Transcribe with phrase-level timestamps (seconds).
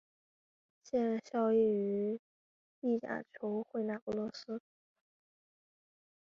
[0.81, 2.19] 现效力于
[2.79, 4.59] 意甲球会那不勒斯。